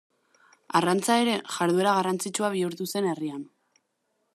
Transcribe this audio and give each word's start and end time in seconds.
Arrantza 0.79 1.17
ere 1.25 1.35
jarduera 1.57 1.93
garrantzitsua 1.99 2.53
bihurtu 2.57 2.89
zen 2.95 3.13
herrian. 3.13 3.47